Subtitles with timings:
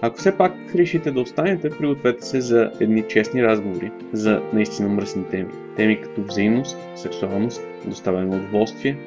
[0.00, 5.24] Ако все пак решите да останете, пригответе се за едни честни разговори за наистина мръсни
[5.24, 5.48] теми.
[5.76, 8.98] Теми като взаимност, сексуалност, доставяне на удоволствие,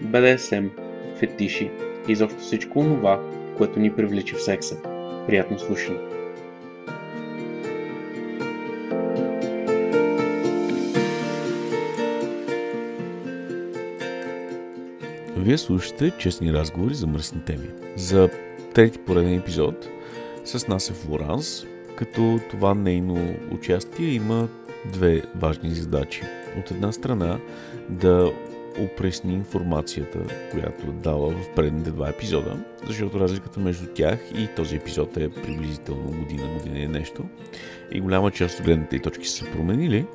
[0.00, 0.66] БДСМ,
[1.18, 1.70] фетиши
[2.08, 3.20] и изобщо всичко това,
[3.56, 4.76] което ни привлича в секса.
[5.26, 5.98] Приятно слушане!
[15.36, 17.68] Вие слушате честни разговори за мръсни теми.
[17.96, 18.28] За
[18.74, 19.88] трети пореден епизод
[20.48, 24.48] с нас е Флоранс, като това нейно участие има
[24.92, 26.22] две важни задачи.
[26.58, 27.38] От една страна
[27.88, 28.32] да
[28.80, 30.18] опресни информацията,
[30.50, 36.10] която дава в предните два епизода, защото разликата между тях и този епизод е приблизително
[36.10, 37.24] година, година и нещо.
[37.92, 40.06] И голяма част от гледните точки са променили.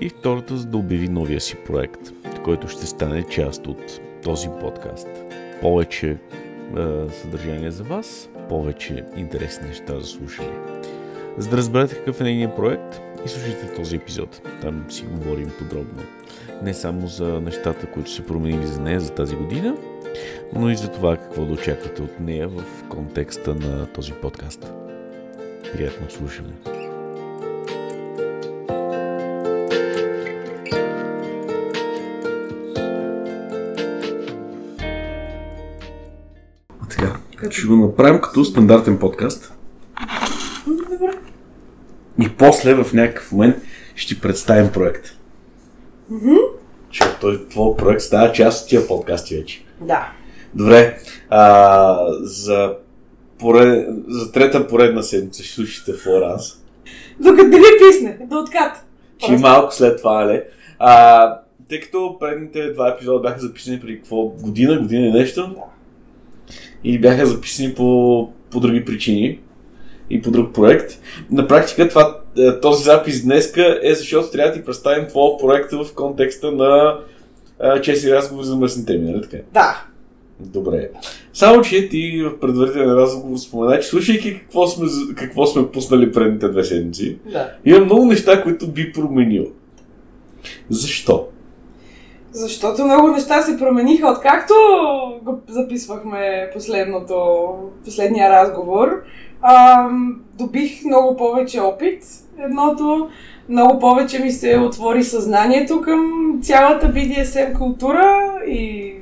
[0.00, 2.00] И втората, за да обяви новия си проект,
[2.44, 5.08] който ще стане част от този подкаст.
[5.60, 6.16] Повече е,
[7.10, 10.52] съдържание за вас, повече интересни неща за слушане.
[11.38, 14.40] За да разберете какъв е нейният проект, и слушайте този епизод.
[14.60, 16.02] Там си говорим подробно.
[16.62, 19.76] Не само за нещата, които се променили за нея за тази година,
[20.52, 24.72] но и за това какво да очаквате от нея в контекста на този подкаст.
[25.72, 26.83] Приятно слушане!
[37.44, 39.52] Така, ще го направим като стандартен подкаст.
[40.66, 41.18] Добре.
[42.20, 43.56] И после в някакъв момент
[43.94, 45.06] ще представим проект.
[46.90, 49.64] Защото той, твой проект става част от тия подкасти вече.
[49.80, 50.12] Да.
[50.54, 50.98] Добре,
[51.30, 52.74] а, за,
[53.38, 53.88] поред...
[54.08, 56.62] за трета поредна седмица ще слушате Флоранс.
[57.20, 58.84] Докато не ви писне, да откат.
[59.18, 60.42] Ще малко след това, нали?
[60.78, 61.38] А,
[61.68, 64.22] тъй като предните два епизода бяха записани преди какво?
[64.22, 65.54] Година, година и нещо.
[66.84, 69.38] И бяха записани по, по други причини
[70.10, 70.92] и по друг проект.
[71.30, 75.72] На практика това, е, този запис днеска е защото трябва да ти представим твоя проект
[75.72, 76.98] в контекста на
[77.60, 79.36] а, чести разговори за мръсни теми, нали така?
[79.52, 79.84] Да.
[80.40, 80.90] Добре.
[81.32, 86.48] Само, че ти в предварителен разговор спомена, че слушайки какво сме, какво сме пуснали предните
[86.48, 87.50] две седмици, Да.
[87.64, 89.46] има много неща, които би променил.
[90.70, 91.26] Защо?
[92.34, 94.54] Защото много неща се промениха, откакто
[95.22, 97.48] го записвахме последното,
[97.84, 99.02] последния разговор.
[99.42, 102.02] Ам, добих много повече опит.
[102.38, 103.08] Едното,
[103.48, 106.10] много повече ми се отвори съзнанието към
[106.42, 108.94] цялата BDSM култура и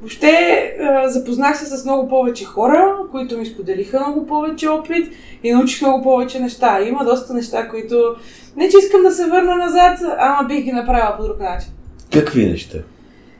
[0.00, 0.32] въобще
[0.80, 5.12] а, запознах се с много повече хора, които ми споделиха много повече опит
[5.42, 6.80] и научих много повече неща.
[6.82, 8.14] Има доста неща, които
[8.56, 11.73] не че искам да се върна назад, ама бих ги направила по друг начин.
[12.14, 12.78] Какви неща?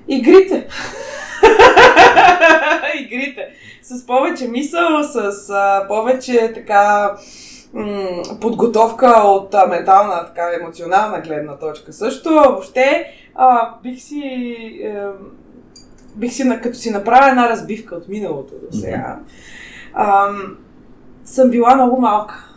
[0.09, 0.67] Игрите.
[3.01, 3.49] Игрите.
[3.83, 7.15] С повече мисъл, с а, повече така
[7.73, 11.93] м- подготовка от а, ментална, така емоционална гледна точка.
[11.93, 14.23] Също, въобще, а, бих си...
[14.85, 15.05] Е,
[16.17, 19.19] бих си, като си направя една разбивка от миналото до сега,
[19.95, 20.57] ам,
[21.25, 22.49] съм била много малка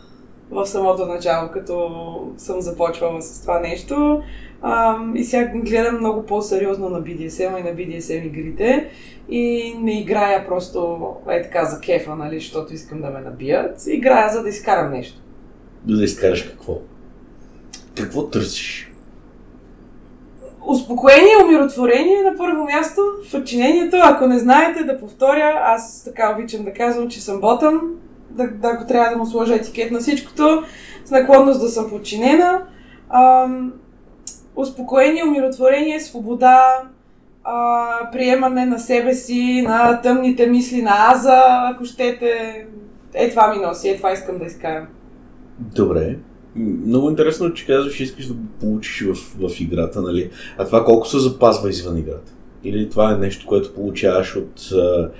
[0.50, 1.90] в самото начало, като
[2.36, 4.22] съм започвала с това нещо.
[4.62, 8.90] Ам, и сега гледам много по-сериозно на BDSM и на BDSM игрите.
[9.28, 10.98] И не играя просто
[11.30, 13.86] е така за кефа, нали, защото искам да ме набият.
[13.86, 15.20] Играя за да изкарам нещо.
[15.84, 16.78] Да изкараш какво?
[17.96, 18.92] Какво търсиш?
[20.66, 23.96] Успокоение, умиротворение на първо място в подчинението.
[24.02, 27.80] Ако не знаете, да повторя, аз така обичам да казвам, че съм ботъм,
[28.30, 30.62] да, да, ако трябва да му сложа етикет на всичкото,
[31.04, 32.62] с наклонност да съм подчинена.
[33.10, 33.72] Ам,
[34.58, 36.82] успокоение, умиротворение, свобода,
[37.44, 41.42] а, приемане на себе си, на тъмните мисли на Аза,
[41.74, 42.64] ако щете.
[43.14, 44.86] Е, това ми носи, е, това искам да изкарам.
[45.58, 46.16] Добре.
[46.56, 49.14] Много интересно, че казваш, че искаш да го получиш в,
[49.48, 50.30] в играта, нали?
[50.58, 52.32] А това колко се запазва извън играта?
[52.64, 55.10] Или това е нещо, което получаваш от а,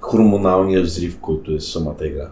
[0.00, 2.28] хормоналния взрив, който е самата игра?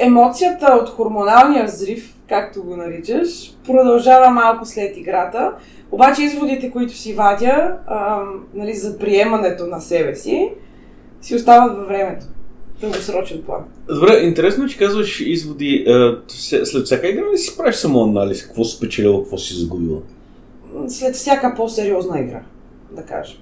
[0.00, 5.52] емоцията от хормоналния взрив, както го наричаш, продължава малко след играта.
[5.90, 10.50] Обаче изводите, които си вадя ам, нали, за приемането на себе си,
[11.20, 12.26] си остават във времето.
[12.80, 13.60] дългосрочен план.
[13.88, 15.86] Добре, интересно, че казваш изводи.
[16.64, 18.46] След всяка игра ли си правиш самоанализ?
[18.46, 20.00] Какво си спечелила, какво си загубила?
[20.88, 22.42] След всяка по-сериозна игра,
[22.90, 23.38] да кажем.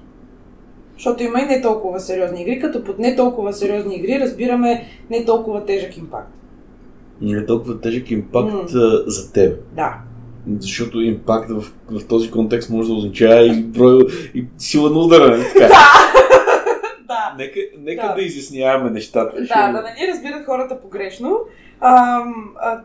[0.95, 5.25] Защото има и не толкова сериозни игри, като под не толкова сериозни игри разбираме не
[5.25, 6.40] толкова тежък импакт.
[7.21, 9.07] Не толкова тежък импакт mm.
[9.07, 9.59] за теб.
[9.77, 9.95] Да.
[10.59, 15.29] Защото импакт в, в този контекст може да означава и, брой, и сила на удара.
[15.29, 15.69] Нали така.
[15.69, 15.75] Да!
[17.09, 17.35] да.
[17.39, 18.15] Нека, нека да.
[18.15, 19.37] да изясняваме нещата.
[19.37, 19.73] Да, защото...
[19.73, 21.39] да не ни разбират хората погрешно.
[21.81, 22.23] А,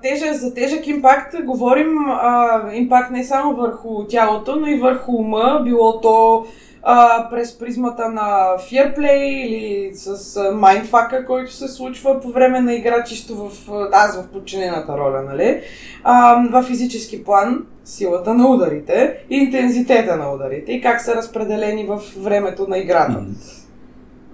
[0.02, 5.62] тежа, за тежък импакт говорим а, импакт не само върху тялото, но и върху ума,
[5.64, 6.46] било то
[6.88, 13.04] а, през призмата на Fairplay или с майндфака, който се случва по време на игра,
[13.04, 13.52] чисто в,
[13.92, 15.62] аз в подчинената роля, нали?
[16.04, 22.02] А, в физически план силата на ударите интензитета на ударите и как са разпределени в
[22.18, 23.24] времето на играта.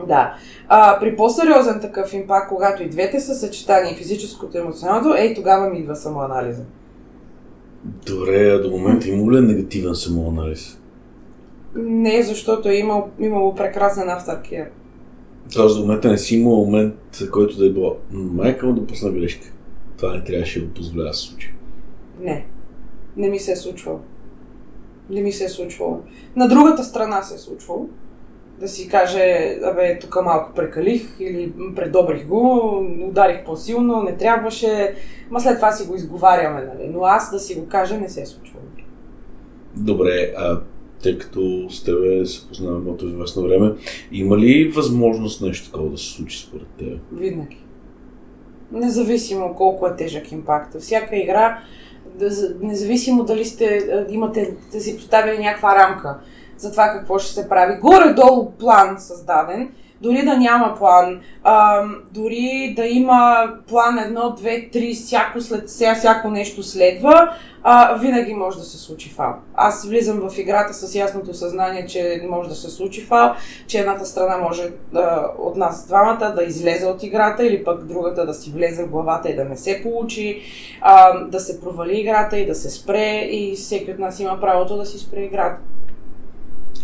[0.07, 0.33] Да.
[0.67, 5.69] А, при по-сериозен такъв импакт, когато и двете са съчетани, физическото и емоционалното, ей, тогава
[5.69, 6.63] ми идва самоанализа.
[8.07, 10.80] Добре, а до момента има ли негативен самоанализ?
[11.75, 14.69] Не, защото е имал, имало прекрасен авторкер.
[15.53, 16.95] Тоест до момента не си имал момент,
[17.31, 19.47] който да е било майка да пусна грешка.
[19.97, 21.53] Това не трябваше да го позволя да се случи.
[22.19, 22.45] Не.
[23.17, 23.99] Не ми се е случвало.
[25.09, 25.99] Не ми се е случвало.
[26.35, 27.89] На другата страна се е случвало.
[28.59, 32.71] Да си каже, абе, тук малко прекалих или предобрих го,
[33.09, 34.95] ударих по-силно, не трябваше.
[35.29, 36.89] Ма след това си го изговаряме, нали?
[36.93, 38.65] Но аз да си го кажа не се е случвало.
[39.75, 40.59] Добре, а
[41.01, 43.73] тъй като с тебе се познаваме от известно време.
[44.11, 46.99] Има ли възможност нещо такова да се случи според теб?
[47.11, 47.57] Винаги.
[48.71, 50.79] Независимо колко е тежък импакт.
[50.79, 51.61] Всяка игра,
[52.61, 56.17] независимо дали сте, имате да си поставили някаква рамка
[56.57, 59.69] за това какво ще се прави, горе-долу план създаден,
[60.01, 65.95] дори да няма план, а, дори да има план едно, две, три, всяко след сега,
[65.95, 67.33] всяко нещо следва,
[67.63, 69.35] а, винаги може да се случи фал.
[69.55, 73.33] Аз влизам в играта с ясното съзнание, че може да се случи фал,
[73.67, 78.25] че едната страна може да, от нас двамата да излезе от играта или пък другата
[78.25, 80.41] да си влезе в главата и да не се получи,
[80.81, 84.77] а, да се провали играта и да се спре и всеки от нас има правото
[84.77, 85.57] да си спре играта.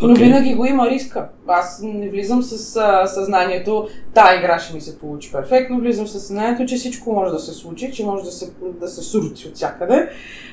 [0.01, 0.19] Но okay.
[0.19, 1.29] винаги го има риска.
[1.47, 6.11] Аз не влизам с а, съзнанието, та игра ще ми се получи перфектно, влизам с
[6.11, 9.55] съзнанието, че всичко може да се случи, че може да се, да се сурути от
[9.55, 10.09] всякъде.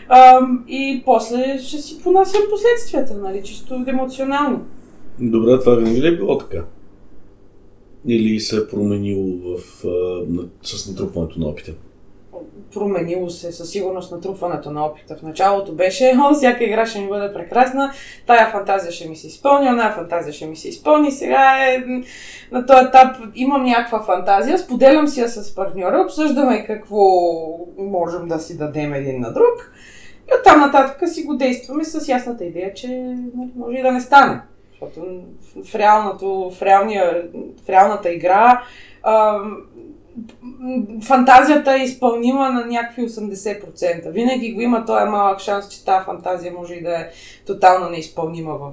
[0.09, 4.65] А, и после ще си понасям последствията, нали, чисто емоционално.
[5.19, 6.65] Добре, това винаги ли е било така?
[8.07, 11.73] Или се е променило в, а, с натрупването на опита?
[12.75, 15.17] Променило се със сигурност натрупването на опита.
[15.17, 17.93] В началото беше, о, всяка игра ще ми бъде прекрасна,
[18.27, 21.11] тая фантазия ще ми се изпълни, оная фантазия ще ми се изпълни.
[21.11, 21.85] Сега е
[22.53, 26.99] на този етап имам някаква фантазия, споделям си я с партньора, обсъждаме какво
[27.79, 29.73] можем да си дадем един на друг.
[30.29, 34.01] И оттам нататък си го действаме с ясната идея, че нали, може и да не
[34.01, 34.41] стане.
[34.71, 35.01] Защото
[35.65, 37.23] в, реалното, в, реалния,
[37.65, 38.63] в реалната игра
[41.03, 44.11] фантазията е изпълнима на някакви 80%.
[44.11, 47.09] Винаги го има този малък шанс, че тази фантазия може и да е
[47.47, 48.73] тотално неизпълнима в,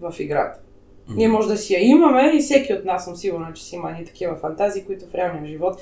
[0.00, 0.60] в играта.
[0.60, 1.16] Mm-hmm.
[1.16, 3.92] Ние може да си я имаме и всеки от нас съм сигурна, че си има
[3.92, 5.80] ни такива фантазии, които в реалния живот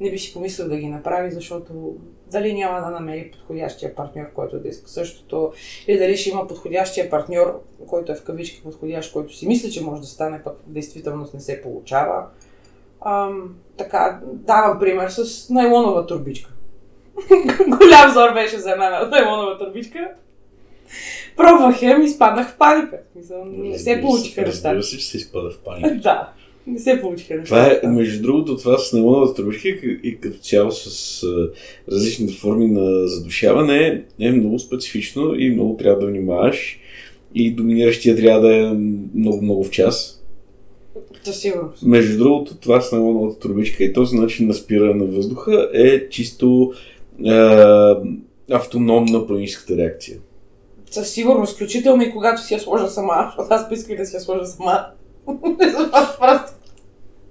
[0.00, 1.96] не би си помислил да ги направи, защото
[2.32, 5.52] дали няма да намери подходящия партньор, който да иска същото,
[5.86, 9.84] или дали ще има подходящия партньор, който е в кавички подходящ, който си мисли, че
[9.84, 12.26] може да стане, пък в действителност не се получава.
[13.06, 16.50] Ам, така, давам пример с найлонова турбичка.
[17.68, 20.08] Голям зор беше за една найлонова турбичка.
[21.36, 22.98] Пробвах я и изпаднах в паника.
[23.44, 24.68] не се получиха неща.
[24.68, 25.94] Разбира се, че се изпада в паника.
[26.02, 26.28] да.
[26.66, 27.46] Не се получиха неща.
[27.46, 31.50] Това е, между другото, това с найлоновата турбичка и като цяло с а,
[31.92, 36.78] различните форми на задушаване е много специфично и много трябва да внимаваш.
[37.34, 38.72] И доминиращия трябва да е
[39.14, 40.21] много-много в час
[41.24, 41.82] със сигурност.
[41.82, 46.72] Между другото, това с найлоновата трубичка и този начин на спиране на въздуха е чисто
[47.26, 47.32] е,
[48.50, 50.18] автономна паническата реакция.
[50.90, 54.20] Със сигурност, включително и когато си я сложа сама, защото аз исках да си я
[54.20, 54.86] сложа сама.
[56.18, 56.52] Просто.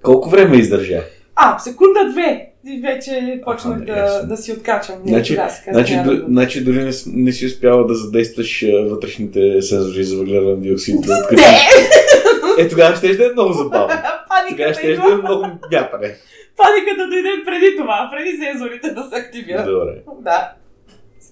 [0.02, 1.04] Колко време издържа?
[1.36, 2.48] А, секунда-две.
[2.66, 4.94] И вече почнах а, да, да си откачам.
[5.06, 5.38] Значи,
[5.72, 6.24] значи, да...
[6.28, 11.00] значи дори не, не си успяла да задействаш вътрешните сензори за въглероден диоксид.
[11.00, 11.06] Не!
[12.58, 13.94] Е, тогава ще да е много забавно.
[14.48, 16.16] Тогава ще да е много мятане.
[16.56, 19.66] Паниката дойде преди това, преди сензорите да се активират.
[19.66, 19.94] Добре.
[20.20, 20.52] Да.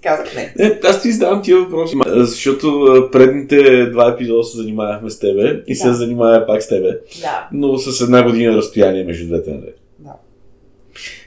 [0.02, 0.54] Казах не.
[0.58, 0.80] не.
[0.84, 5.80] Аз ти задавам тия въпроси, защото предните два епизода се занимавахме с тебе и да.
[5.80, 6.98] се занимава пак с тебе.
[7.20, 7.48] Да.
[7.52, 9.50] Но с една година разстояние между двете.
[9.50, 9.72] Нали?
[9.98, 10.12] Да.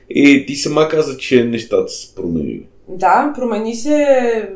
[0.10, 2.66] И ти сама каза, че нещата се променили.
[2.88, 4.50] Да, промени се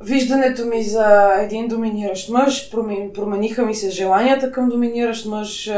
[0.00, 5.70] виждането ми за един доминиращ мъж, промен- промениха ми се желанията към доминиращ мъж,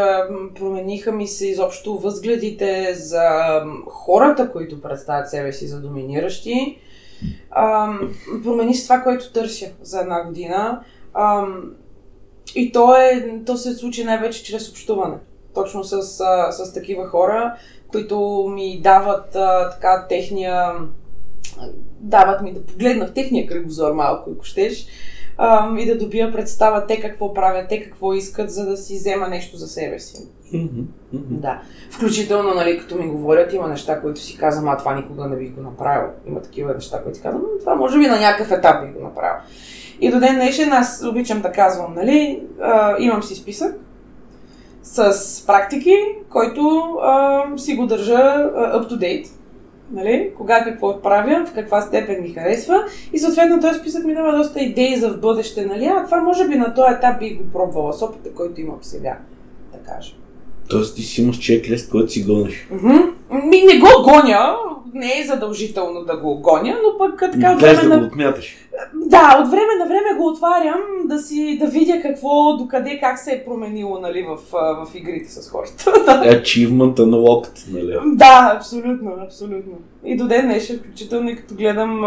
[0.58, 3.22] промениха ми се изобщо възгледите за
[3.86, 6.78] хората, които представят себе си за доминиращи.
[8.44, 10.80] Промени се това, което търся за една година.
[12.54, 15.16] И то, е, то се случи най-вече чрез общуване.
[15.54, 16.02] Точно с,
[16.50, 17.54] с такива хора,
[17.90, 19.30] които ми дават
[19.70, 20.72] така техния
[22.00, 24.86] дават ми да погледна в техния кръгозор малко, ако щеш,
[25.38, 29.28] ам, и да добия представа те какво правят, те какво искат, за да си взема
[29.28, 30.28] нещо за себе си.
[31.12, 31.62] Да.
[31.90, 35.52] Включително, нали, като ми говорят, има неща, които си казвам, а това никога не бих
[35.52, 36.10] го направил.
[36.26, 39.02] Има такива неща, които си казвам, «М, това може би на някакъв етап бих го
[39.02, 39.42] направил.
[40.00, 43.76] И до ден днешен аз обичам да казвам, нали, а, имам си списък
[44.82, 45.96] с практики,
[46.30, 49.28] който а, си го държа up to date.
[49.92, 50.32] Нали?
[50.36, 54.60] Кога какво правя, в каква степен ми харесва и съответно този списък ми дава доста
[54.60, 55.66] идеи за в бъдеще.
[55.66, 55.84] Нали?
[55.84, 59.18] А това може би на този етап бих го пробвала с опита, който имам сега,
[59.72, 60.14] да кажа.
[60.68, 62.68] Тоест ти си имаш чеклист, който си гониш.
[63.44, 64.56] Ми не го гоня,
[64.94, 67.98] не е задължително да го гоня, но пък така от време да на...
[67.98, 68.56] го отмяташ.
[68.94, 73.32] Да, от време на време го отварям да си да видя какво, докъде, как се
[73.32, 75.84] е променило нали, в, в игрите с хората.
[76.42, 78.16] Achievement unlocked, нали?
[78.16, 79.72] да, абсолютно, абсолютно.
[80.04, 82.02] И до ден днешен, включително и като гледам,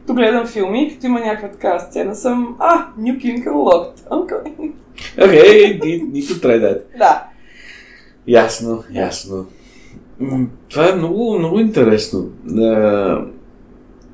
[0.00, 4.08] като гледам филми, като има някаква такава сцена, съм, а, New King Unlocked.
[4.10, 4.72] Okay.
[5.24, 6.80] Окей, okay, need to try that.
[6.98, 7.24] да.
[8.26, 9.46] Ясно, ясно.
[10.68, 12.30] Това е много, много интересно.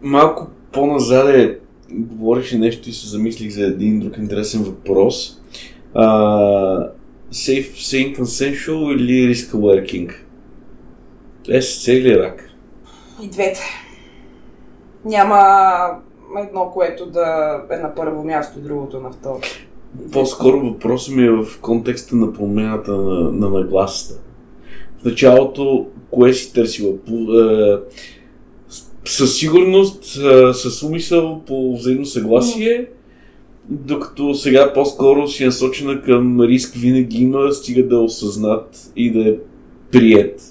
[0.02, 1.58] Малко по-назаде
[1.90, 5.40] говореше нещо и се замислих за един друг интересен въпрос.
[5.94, 6.06] А,
[7.32, 10.14] safe, sane, consensual или risk working?
[11.48, 12.50] Е с цели рак.
[13.22, 13.60] И двете.
[15.04, 15.42] Няма
[16.38, 19.40] едно, което да е на първо място, другото на второ.
[20.12, 24.20] По-скоро въпросът ми е в контекста на промената на, на нагласата.
[25.00, 26.96] В началото, кое си търсила?
[27.06, 27.78] По, е,
[29.04, 32.88] със сигурност, е, с умисъл, по взаимно съгласие,
[33.68, 39.28] докато сега по-скоро си насочена към риск винаги има, стига да е осъзнат и да
[39.30, 39.34] е
[39.90, 40.42] прият.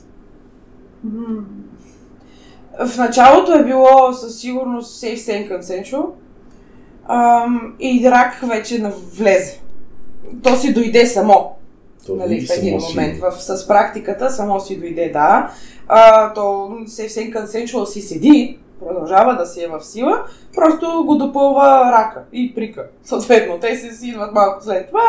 [2.85, 6.05] В началото е било със сигурност safe, sane, consensual.
[7.09, 9.59] Ам, и рак вече навлезе.
[10.43, 11.51] То си дойде само.
[12.05, 13.19] То нали, в един си момент.
[13.19, 15.51] В, с практиката само си дойде, да.
[15.87, 16.41] А, то
[16.85, 20.23] safe, consensual си седи, продължава да си е в сила,
[20.55, 22.85] просто го допълва рака и прика.
[23.03, 25.03] Съответно, те се си идват малко след това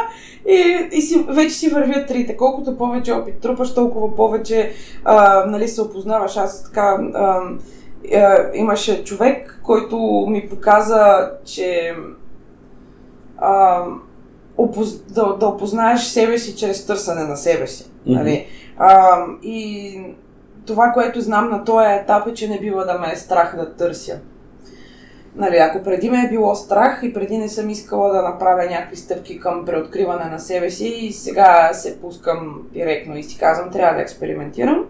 [0.49, 2.37] и, и си, вече си вървят трите.
[2.37, 4.73] Колкото повече опит трупаш, толкова повече
[5.05, 6.37] а, нали, се опознаваш.
[6.37, 7.41] Аз така а,
[8.55, 11.95] имаше човек, който ми показа, че
[13.39, 13.85] а,
[14.57, 15.03] опоз...
[15.03, 17.91] да, да опознаеш себе си чрез търсене на себе си.
[18.07, 18.47] Нали?
[18.79, 20.01] А, и
[20.67, 23.77] това, което знам на този етап е, че не бива да ме е страх да
[23.77, 24.21] търся.
[25.37, 28.97] Нали, ако преди ме е било страх и преди не съм искала да направя някакви
[28.97, 33.95] стъпки към преоткриване на себе си и сега се пускам директно и си казвам, трябва
[33.95, 34.87] да експериментирам.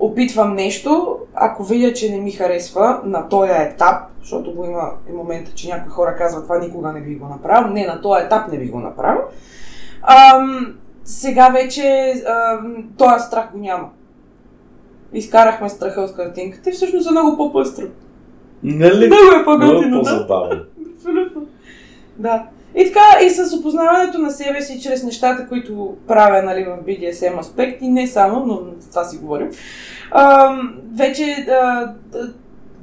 [0.00, 5.12] Опитвам нещо, ако видя, че не ми харесва на този етап, защото го има и
[5.12, 8.52] момента, че някои хора казват, това никога не би го направил, не, на този етап
[8.52, 9.20] не би го направил.
[10.02, 13.88] Ам, сега вече ам, този страх го няма.
[15.12, 17.86] Изкарахме страха от картинката и всъщност е много по-пъстро.
[18.62, 19.06] Нали?
[19.06, 20.66] Много е по-готино, да.
[20.96, 21.46] Абсолютно.
[22.16, 22.46] Да.
[22.74, 27.40] И така, и с опознаването на себе си чрез нещата, които правя нали, в BDSM
[27.40, 28.60] аспект, и не само, но
[28.90, 29.50] това си говорим,
[30.10, 30.56] а,
[30.96, 31.92] вече а,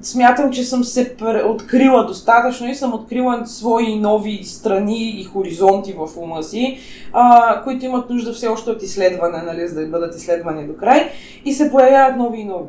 [0.02, 1.16] смятам, че съм се
[1.46, 6.78] открила достатъчно и съм открила свои нови страни и хоризонти в ума си,
[7.14, 11.10] а, които имат нужда все още от изследване, нали, за да бъдат изследвани до край,
[11.46, 12.68] и се появяват нови и нови.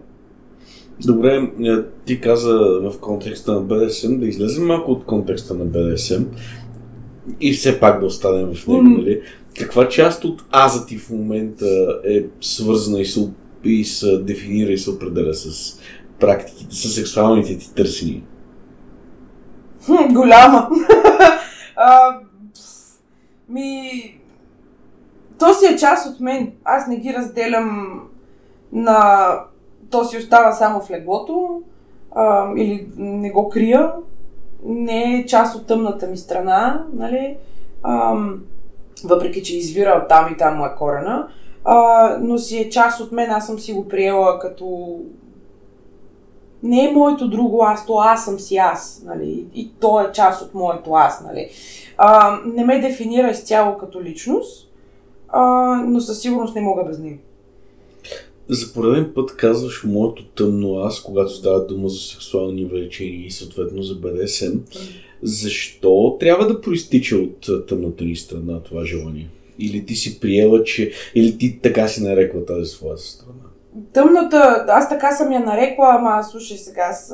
[1.07, 6.25] Добре, е, ти каза в контекста на BDSM, да излезем малко от контекста на BDSM
[7.41, 9.23] и все пак да останем в него, нали?
[9.59, 11.67] Каква част от аза ти в момента
[12.05, 13.29] е свързана и се,
[13.65, 15.79] и се дефинира и се определя с
[16.21, 18.23] практиките, с сексуалните ти търсения?
[20.13, 20.69] Голяма.
[21.77, 22.19] а,
[23.49, 23.91] ми...
[25.39, 26.53] То си е част от мен.
[26.65, 28.01] Аз не ги разделям
[28.73, 29.29] на...
[29.91, 31.63] То си остава само в леглото
[32.15, 33.93] а, или не го крия.
[34.65, 37.37] Не е част от тъмната ми страна, нали?
[37.83, 38.41] Ам,
[39.05, 41.29] въпреки, че извира от там и там е корена.
[41.65, 44.97] а, но си е част от мен, аз съм си го приела като
[46.63, 49.47] не е моето друго аз, то аз съм си аз, нали?
[49.55, 51.51] И то е част от моето аз, нали?
[51.97, 54.73] А, не ме дефинира изцяло като личност,
[55.29, 55.43] а,
[55.87, 57.19] но със сигурност не мога без него.
[58.49, 63.83] За пореден път казваш моето тъмно аз, когато става дума за сексуални влечения и съответно
[63.83, 64.59] за БДСМ.
[65.23, 69.29] Защо трябва да проистича от тъмната ни страна това желание?
[69.59, 70.93] Или ти си приела, че...
[71.15, 73.33] Или ти така си нарекла тази своя страна?
[73.93, 77.13] Тъмната, аз така съм я нарекла, ама слушай сега, аз,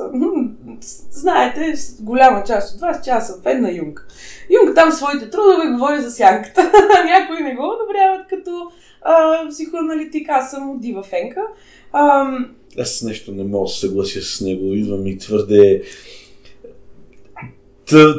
[1.11, 4.07] знаете, голяма част от вас, че аз съм фен на Юнг.
[4.49, 6.71] Юнг там своите трудове говори за сянката.
[7.05, 11.41] Някои не го одобряват като а, психоаналитик, аз съм дива фенка.
[11.91, 12.27] А,
[12.79, 15.81] аз нещо не мога да се съглася с него, идвам и твърде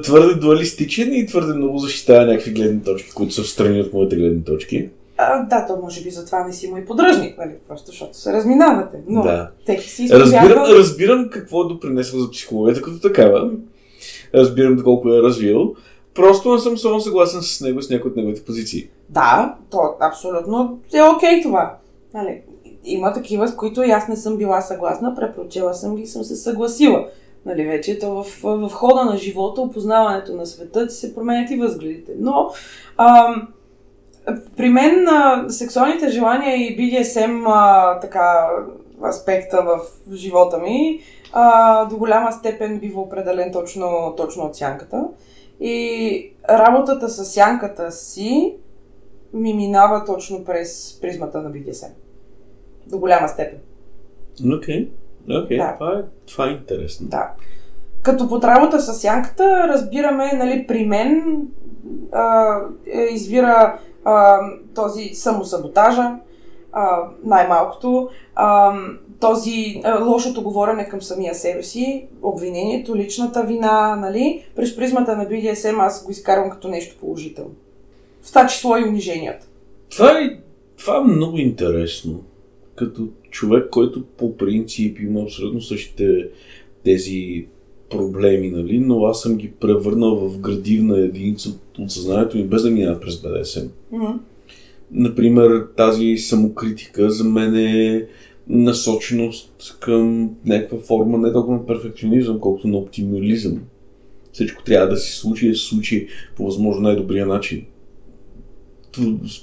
[0.03, 4.45] твърде дуалистичен и твърде много защитава някакви гледни точки, които са в от моите гледни
[4.45, 4.89] точки.
[5.17, 7.53] А, да, то може би затова не си мой подръжник, нали?
[7.69, 8.97] Просто защото се разминавате.
[9.09, 9.51] Но да.
[9.67, 13.51] теки си разбирам, разбирам какво е допринесъл за психологията като такава.
[14.35, 15.75] Разбирам колко е развил.
[16.15, 18.89] Просто не съм само съгласен с него, с някои от неговите позиции.
[19.09, 21.77] Да, то абсолютно е окей okay, това.
[22.15, 22.43] Нали?
[22.85, 26.25] Има такива, с които и аз не съм била съгласна, препрочела съм ги и съм
[26.25, 27.09] се съгласила.
[27.47, 31.57] Нали, вече то в, в хода на живота, опознаването на света, ти се променят и
[31.57, 32.13] възгледите.
[32.19, 32.51] Но
[32.97, 33.49] ам,
[34.56, 38.49] при мен а, сексуалните желания и BDSM а, така,
[39.09, 39.80] аспекта в
[40.14, 41.00] живота ми
[41.33, 45.04] а, до голяма степен бива определен точно, точно от сянката.
[45.61, 48.54] И работата с сянката си
[49.33, 51.90] ми минава точно през призмата на BDSM.
[52.87, 53.59] До голяма степен.
[54.56, 54.88] Окей.
[54.88, 54.88] Okay.
[55.28, 55.56] Okay.
[55.56, 55.75] Да.
[55.75, 57.08] Това, е, това е интересно.
[57.08, 57.30] Да.
[58.02, 61.43] Като под работа с сянката разбираме, нали, при мен
[62.12, 64.40] а, е, извира а,
[64.75, 66.16] този самосаботажа,
[66.73, 68.75] а, най-малкото, а,
[69.21, 75.26] този а, лошото говорене към самия себе си, обвинението, личната вина, нали, през призмата на
[75.26, 77.54] BDSM аз го изкарвам като нещо положително.
[78.23, 79.47] В това число и униженията.
[79.90, 80.38] Това е,
[80.76, 82.23] това е много интересно.
[82.75, 86.28] Като човек, който по принцип има абсолютно същите
[86.84, 87.47] тези
[87.90, 88.78] проблеми, нали?
[88.78, 93.23] но аз съм ги превърнал в градивна единица от, съзнанието ми, без да минава през
[93.23, 93.67] БДСМ.
[93.93, 94.19] Mm-hmm.
[94.91, 98.06] Например, тази самокритика за мен е
[98.49, 103.60] насоченост към някаква форма не толкова на перфекционизъм, колкото на оптимализъм.
[104.32, 107.65] Всичко трябва да се случи и да се случи по възможно най-добрия начин.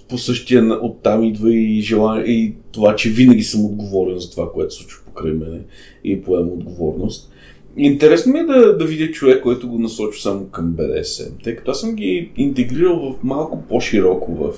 [0.10, 4.74] По същия оттам идва и желание, и това, че винаги съм отговорен за това, което
[4.74, 5.60] се случва покрай мене
[6.04, 7.33] и поема отговорност.
[7.78, 11.72] Интересно ми е да, да видя човек, който го насочва само към БДСМ, тъй като
[11.72, 14.54] аз съм ги интегрирал в малко по-широко в,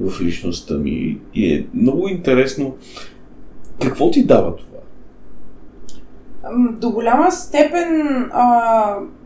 [0.00, 2.76] в личността ми и е много интересно
[3.82, 4.78] какво ти дава това?
[6.80, 8.30] До голяма степен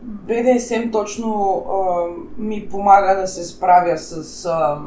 [0.03, 2.05] БДСМ точно а,
[2.37, 4.77] ми помага да се справя с а,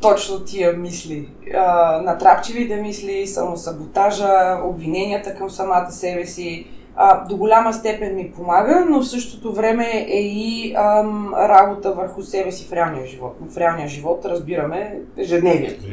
[0.00, 1.28] точно тия мисли.
[1.54, 6.66] А, натрапчивите мисли, самосаботажа, обвиненията към самата себе си.
[6.96, 12.22] А, до голяма степен ми помага, но в същото време е и ам, работа върху
[12.22, 13.36] себе си в реалния живот.
[13.50, 15.84] В реалния живот разбираме ежедневието.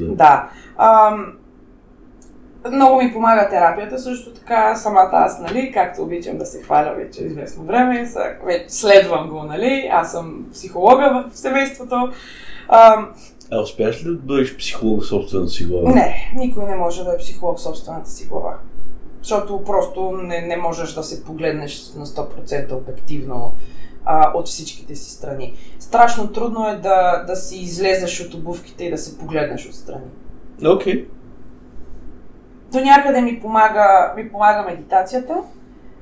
[0.00, 0.14] Да.
[0.14, 0.48] да.
[0.78, 1.32] Ам,
[2.72, 7.24] много ми помага терапията, също така самата аз, нали, както обичам да се хваля вече
[7.24, 8.08] известно време,
[8.44, 12.12] вече следвам го, нали, аз съм психолога в семейството.
[12.68, 13.12] Ам,
[13.50, 15.90] а успяш ли да бъдеш психолог в собствената си глава?
[15.90, 18.58] Не, никой не може да е психолог в собствената си глава.
[19.22, 23.52] Защото просто не, не можеш да се погледнеш на 100% обективно
[24.04, 25.54] а, от всичките си страни.
[25.78, 30.06] Страшно трудно е да, да си излезеш от обувките и да се погледнеш отстрани.
[30.66, 30.94] Окей.
[30.94, 31.06] Okay.
[32.72, 35.42] До някъде ми помага, ми помага медитацията.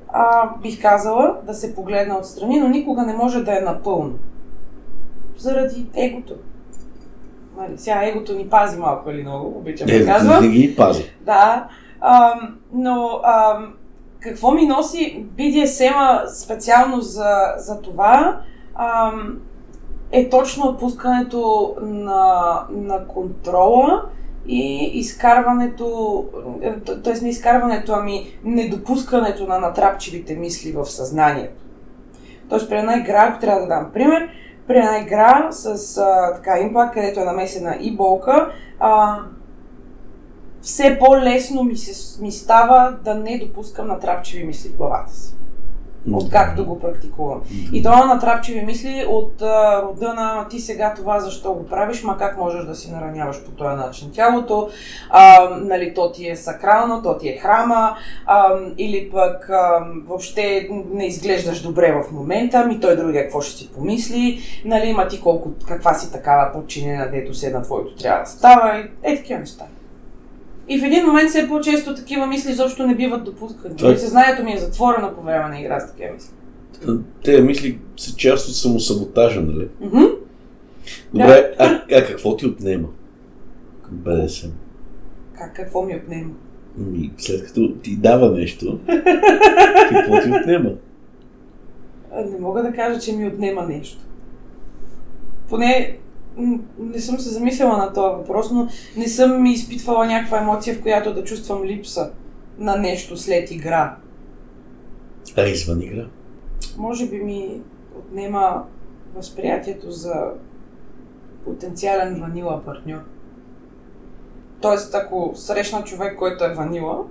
[0.07, 4.13] А, бих казала да се погледна отстрани, но никога не може да е напълно.
[5.37, 6.35] Заради егото.
[7.63, 10.43] Нали, сега егото ни пази малко или много, обичам да казвам.
[10.43, 11.03] Не ги пази.
[11.21, 11.67] Да,
[12.01, 12.33] а,
[12.73, 13.59] но а,
[14.19, 18.39] какво ми носи BDSM специално за, за това
[18.75, 19.11] а,
[20.11, 24.05] е точно отпускането на, на контрола
[24.47, 26.25] и изкарването,
[27.03, 27.21] т.е.
[27.21, 31.61] не изкарването, ами недопускането на натрапчивите мисли в съзнанието.
[32.49, 34.29] Тоест при една игра, ако трябва да дам пример,
[34.67, 39.19] при една игра с а, така импакт, където е намесена и болка, а,
[40.61, 45.35] все по-лесно ми, се, ми става да не допускам натрапчиви мисли в главата си.
[46.11, 47.41] Откакто го практикувам.
[47.73, 52.17] И то натрапчиви мисли от а, рода на ти сега това защо го правиш, ма
[52.17, 54.69] как можеш да си нараняваш по този начин тялото,
[55.09, 60.69] а, нали, то ти е сакрално, то ти е храма, а, или пък а, въобще
[60.91, 65.21] не изглеждаш добре в момента, ми той другия какво ще си помисли, нали, ма ти
[65.21, 69.39] колко, каква си такава подчинена, дето се на твоето трябва да става, и е такива
[69.39, 69.65] неща.
[70.69, 73.75] И в един момент все по-често такива мисли изобщо не биват допускани.
[73.75, 76.33] Това- Съзнанието ми е затворено по време на игра с такива мисли.
[77.23, 79.67] Те мисли са част от самосаботажа, нали?
[79.81, 80.03] Мгм.
[81.13, 82.87] Добре, а, а какво ти отнема?
[83.83, 84.47] Към БДСМ.
[85.37, 86.29] Как, какво ми отнема?
[86.77, 88.79] Ми, след като ти дава нещо,
[89.89, 90.69] какво ти отнема?
[92.31, 93.97] Не мога да кажа, че ми отнема нещо.
[95.49, 95.97] Поне
[96.79, 98.67] не съм се замисляла на този въпрос, но
[98.97, 102.11] не съм изпитвала някаква емоция, в която да чувствам липса
[102.57, 103.95] на нещо след игра.
[105.37, 106.05] А извън игра?
[106.77, 107.61] Може би ми
[107.97, 108.63] отнема
[109.15, 110.13] възприятието за
[111.45, 112.99] потенциален ванила партньор.
[114.61, 117.05] Тоест, ако срещна човек, който е ванила,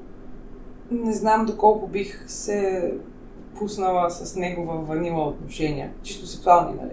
[0.90, 2.92] не знам доколко бих се
[3.58, 5.92] пуснала с него в ванила отношения.
[6.02, 6.92] Чисто сексуални, нали?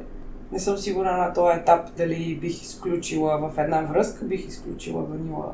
[0.51, 5.51] Не съм сигурна на този етап дали бих изключила в една връзка, бих изключила ванила.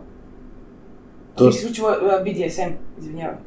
[1.35, 3.37] Тоест, Бих изключила а, BDSM, извинявай.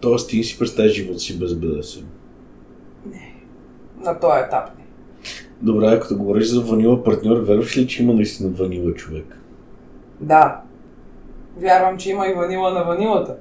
[0.00, 2.04] тоест ти си представиш живота си без БДСМ.
[3.06, 3.34] Не.
[4.04, 4.84] На този етап не.
[5.62, 9.40] Добре, като говориш за ванила партньор, вярваш ли, че има наистина ванила човек?
[10.20, 10.60] Да.
[11.56, 13.36] Вярвам, че има и ванила на ванилата.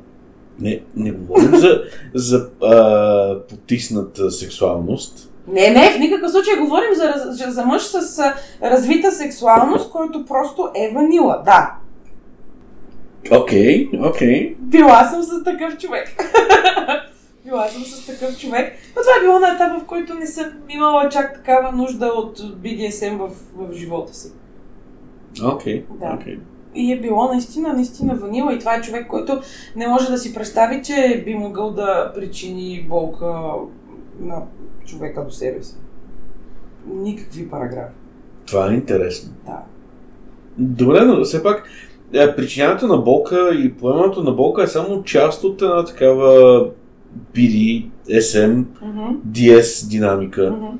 [0.59, 1.81] Не, не говорим за,
[2.13, 5.33] за а, потисната сексуалност.
[5.47, 8.33] Не, не, в никакъв случай говорим за, раз- за мъж с
[8.63, 11.41] развита сексуалност, който просто е ванила.
[11.45, 11.75] Да.
[13.31, 14.55] Окей, окей.
[14.59, 16.07] Била съм с такъв човек.
[17.45, 18.73] Била съм с такъв човек.
[18.87, 22.39] Но това е било на етап, в който не съм имала чак такава нужда от
[22.39, 24.31] BDSM в, в живота си.
[25.45, 26.17] Окей, Да.
[26.21, 26.39] окей.
[26.75, 28.53] И е било наистина, наистина ванила.
[28.53, 29.41] И това е човек, който
[29.75, 33.43] не може да си представи, че би могъл да причини болка
[34.19, 34.41] на
[34.87, 35.75] човека до себе си.
[36.87, 37.93] Никакви параграфи.
[38.45, 39.33] Това е интересно.
[39.45, 39.57] Да.
[40.57, 41.69] Добре, но все пак
[42.13, 46.31] е, причиняването на болка и поемането на болка е само част от една такава
[47.35, 50.51] BD, SM, Мгм, DS динамика.
[50.51, 50.77] мгм.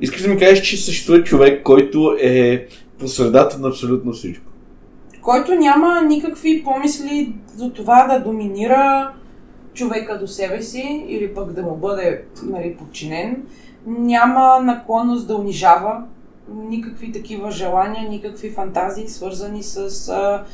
[0.00, 2.66] Искаш да ми кажеш, че съществува човек, който е
[2.98, 4.44] по средата на абсолютно всичко.
[5.22, 9.12] който няма никакви помисли за това да доминира
[9.78, 13.42] човека до себе си или пък да му бъде нали, подчинен.
[13.86, 16.02] Няма наклонност да унижава
[16.54, 20.44] никакви такива желания, никакви фантазии, свързани с а,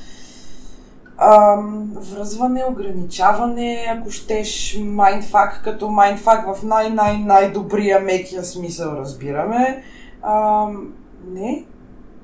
[1.19, 9.83] ам, връзване, ограничаване, ако щеш майндфак, като майндфак в най-най-най-добрия мекия смисъл разбираме.
[10.23, 10.93] Ам,
[11.29, 11.65] не,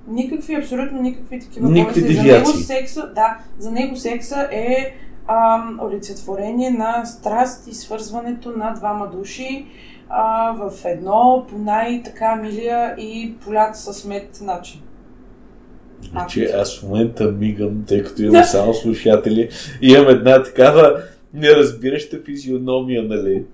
[0.09, 2.15] Никакви, абсолютно никакви такива Никакви.
[2.15, 4.95] За него секса, да, за него секса е
[5.31, 9.67] ам, олицетворение на страст и свързването на двама души
[10.09, 14.81] а, в едно по най-така милия и полят с мед начин.
[16.11, 19.49] Значи аз в момента мигам, тъй като имам само слушатели,
[19.83, 21.03] и имам една такава
[21.35, 23.45] неразбираща физиономия, нали?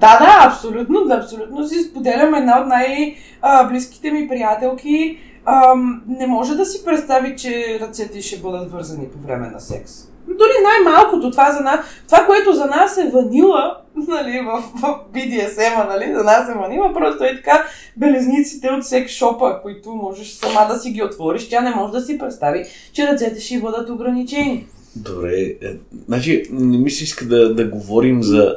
[0.00, 5.18] Да, да, абсолютно, да, абсолютно си споделям една от най-близките ми приятелки.
[5.44, 10.09] Ам, не може да си представи, че ръцете ще бъдат вързани по време на секс.
[10.28, 13.76] Дори най-малкото, това, за нас, това, което за нас е ванила,
[14.08, 17.64] нали, в, в BDSM, нали, за нас е ванила, просто е така
[17.96, 22.00] белезниците от секс шопа, които можеш сама да си ги отвориш, тя не може да
[22.00, 24.66] си представи, че ръцете ще бъдат ограничени.
[24.96, 28.56] Добре, е, значи не ми се иска да, да говорим за,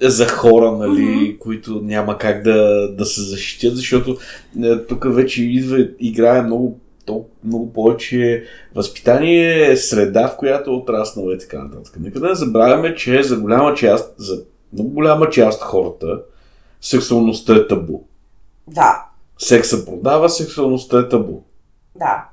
[0.00, 1.38] за хора, нали, Мгм.
[1.38, 4.16] които няма как да, да се защитят, защото
[4.62, 11.34] е, тук вече идва, играе много, то, много повече възпитание, среда, в която е отраснала
[11.34, 11.96] и така нататък.
[12.00, 16.20] Нека да не забравяме, че за голяма част, за много голяма част хората,
[16.80, 18.00] сексуалността е табу.
[18.68, 19.06] Да,
[19.38, 21.40] Секса продава, сексуалността е табу.
[21.96, 22.28] да.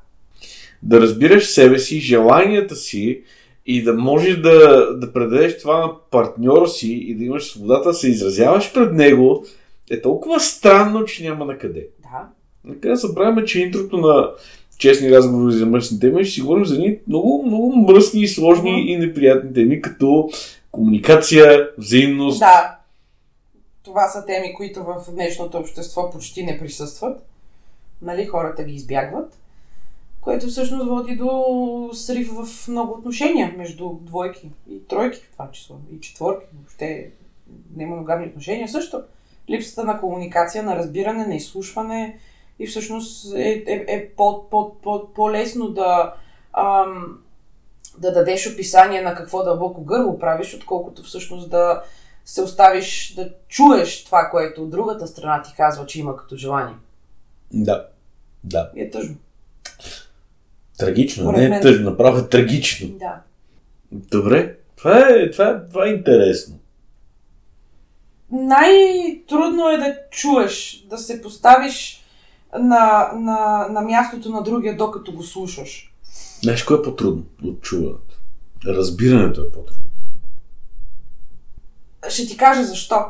[0.84, 3.23] да разбираш себе си, желанията си
[3.65, 7.93] и да можеш да, да предадеш това на партньора си и да имаш свободата да
[7.93, 9.45] се изразяваш пред него,
[9.91, 11.88] е толкова странно, че няма на къде.
[12.01, 12.27] Да.
[12.63, 14.32] Нека да забравяме, че интрото на
[14.79, 18.87] честни разговори за мръсни теми ще си говорим за едни много, много мръсни сложни Мгм.
[18.87, 20.29] и неприятни теми, като
[20.71, 22.39] комуникация, взаимност.
[22.39, 22.75] Да.
[23.83, 27.25] Това са теми, които в днешното общество почти не присъстват.
[28.01, 29.37] Нали, хората ги избягват.
[30.21, 35.75] Което всъщност води до срив в много отношения между двойки и тройки в това число.
[35.95, 36.45] И четворки.
[36.59, 37.09] Въобще
[37.75, 39.01] немоногамни отношения също.
[39.49, 42.17] Липсата на комуникация, на разбиране, на изслушване
[42.60, 46.13] и всъщност е, е, е по, по, по, по-лесно да,
[46.54, 47.19] ам,
[47.98, 51.84] да дадеш описание на какво дълбоко гърло правиш, отколкото всъщност да
[52.26, 56.76] се оставиш да чуеш това, което от другата страна ти казва, че има като желание.
[57.54, 57.88] Да.
[58.43, 58.72] Да.
[58.76, 59.15] И е тъжно.
[60.78, 62.88] Трагично, Според не е тъжно, направо е трагично.
[62.88, 63.22] Да.
[63.91, 66.60] Добре, това е, това е, това е интересно.
[68.32, 71.98] Най-трудно е да чуеш, да се поставиш
[72.59, 75.93] на, на, на мястото на другия, докато го слушаш.
[76.41, 78.15] Знаеш, кое е по-трудно от чуването?
[78.65, 79.83] Разбирането е по-трудно.
[82.09, 83.05] Ще ти кажа защо.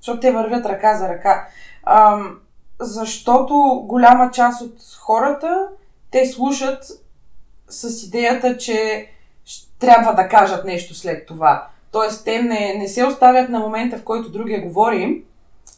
[0.00, 1.48] Защото те вървят ръка за ръка.
[1.86, 2.38] Ам,
[2.80, 5.68] защото голяма част от хората
[6.10, 6.84] те слушат
[7.68, 9.06] с идеята, че
[9.78, 11.68] трябва да кажат нещо след това.
[11.90, 15.24] Тоест, те не, не се оставят на момента, в който другия говори,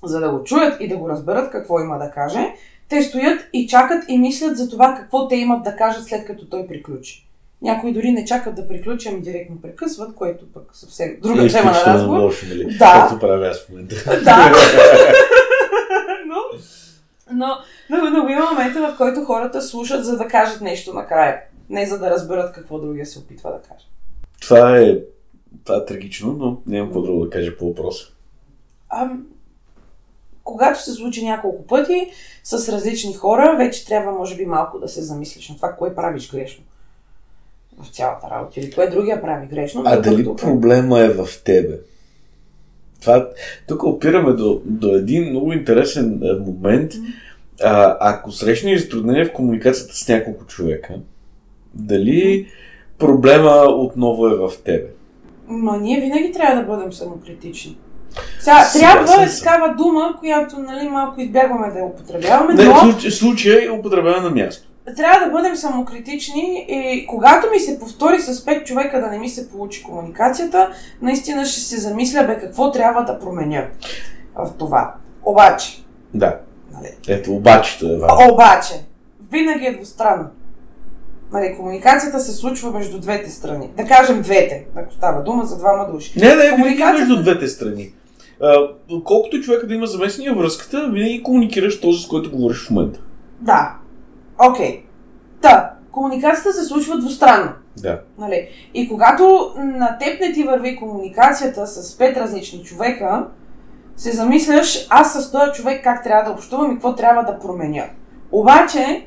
[0.03, 2.55] за да го чуят и да го разберат какво има да каже.
[2.95, 6.47] Те стоят и чакат и мислят за това какво те имат да кажат след като
[6.47, 7.27] той приключи.
[7.63, 11.85] Някои дори не чакат да приключи, ами директно прекъсват, което пък съвсем друга тема на
[11.87, 12.19] разговор.
[12.19, 12.65] лошо, нали?
[12.79, 12.93] Да.
[12.93, 13.95] Както правя аз в момента.
[14.25, 14.53] Да.
[16.27, 16.37] но,
[17.33, 17.57] но,
[17.91, 21.41] но, но има момента, в който хората слушат, за да кажат нещо накрая.
[21.71, 23.85] Не за да разберат какво другия се опитва да каже.
[24.41, 24.99] Това е,
[25.65, 28.07] това е трагично, но нямам какво друго да кажа по въпроса.
[28.89, 29.11] А,
[30.45, 32.11] когато се случи няколко пъти
[32.45, 36.31] с различни хора, вече трябва, може би, малко да се замислиш на това, кое правиш
[36.31, 36.65] грешно
[37.83, 38.61] в цялата работа.
[38.61, 39.83] Или кое другия прави грешно.
[39.87, 41.79] А дали проблема е в тебе?
[43.01, 43.29] Това,
[43.69, 46.93] тук опираме до, до един много интересен е, момент.
[47.63, 50.95] А, ако срещнеш затруднение в комуникацията с няколко човека,
[51.75, 52.49] дали
[52.99, 54.87] проблема отново е в тебе?
[55.47, 57.77] Ма ние винаги трябва да бъдем самокритични.
[58.41, 59.45] Сега, трябва е съм.
[59.45, 63.71] такава дума, която нали, малко избягваме да я употребяваме, Не, но случай, в случая е
[63.71, 64.69] употребена на място.
[64.97, 69.29] трябва да бъдем самокритични и когато ми се повтори с пет човека да не ми
[69.29, 70.71] се получи комуникацията,
[71.03, 73.65] наистина ще се замисля, бе, какво трябва да променя
[74.37, 74.95] в това.
[75.25, 76.37] Обаче, Да.
[76.73, 78.33] нали, Ето, обачето е важно.
[78.33, 78.75] обаче,
[79.31, 80.25] винаги е двустранно.
[81.33, 83.71] Нали, комуникацията се случва между двете страни.
[83.77, 86.13] Да кажем двете, ако става дума за двама души.
[86.17, 87.93] Не, не, винаги Комуникацията- между двете страни.
[88.45, 88.69] А,
[89.05, 93.01] колкото човека да има замесения връзката, винаги комуникираш този, с който говориш в момента.
[93.41, 93.75] Да.
[94.51, 94.83] Окей.
[95.41, 97.51] Та, комуникацията се случва двустранно.
[97.77, 98.01] Да.
[98.19, 98.49] Нали?
[98.75, 103.27] И когато на теб не ти върви комуникацията с пет различни човека,
[103.97, 107.85] се замисляш аз с този човек как трябва да общувам и какво трябва да променя.
[108.33, 109.07] Обаче,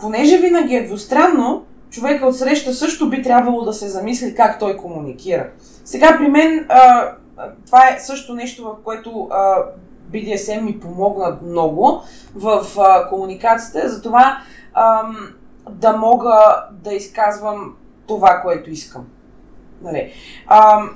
[0.00, 4.76] понеже винаги е двустранно, човека от среща също би трябвало да се замисли как той
[4.76, 5.48] комуникира.
[5.84, 7.12] Сега при мен а,
[7.66, 9.62] това е също нещо, в което а,
[10.12, 12.02] BDSM ми помогна много
[12.34, 14.38] в а, комуникацията, затова
[14.74, 15.16] ам,
[15.70, 19.06] да мога да изказвам това, което искам.
[19.82, 20.12] Нали.
[20.46, 20.90] Ам,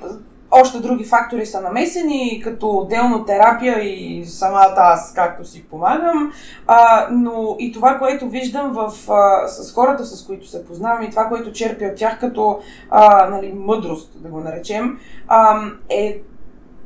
[0.51, 6.33] още други фактори са намесени, като отделно терапия и самата аз както си помагам,
[6.67, 11.09] а, но и това, което виждам в, а, с хората, с които се познавам и
[11.09, 16.21] това, което черпя от тях като а, нали, мъдрост, да го наречем, а, е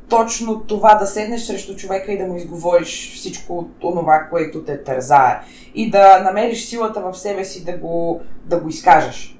[0.08, 4.84] точно това да седнеш срещу човека и да му изговориш всичко от това, което те
[4.84, 5.40] тързае.
[5.74, 9.38] И да намериш силата в себе си да го, да го изкажеш.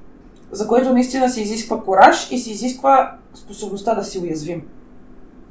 [0.53, 4.63] За което наистина се изисква кораж и се изисква способността да си уязвим.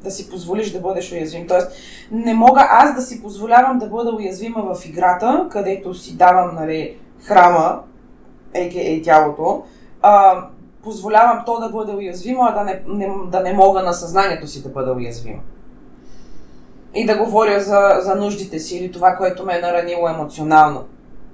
[0.03, 1.47] Да си позволиш да бъдеш уязвим.
[1.47, 1.71] Тоест,
[2.11, 6.97] не мога аз да си позволявам да бъда уязвима в играта, където си давам нали,
[7.23, 7.81] храма,
[8.55, 9.01] а.к.а.
[9.03, 9.63] тялото,
[10.01, 10.45] а,
[10.85, 14.63] позволявам то да бъде уязвимо, а да не, не, да не мога на съзнанието си
[14.63, 15.41] да бъда уязвима.
[16.95, 20.85] И да говоря за, за нуждите си или това, което ме е наранило емоционално.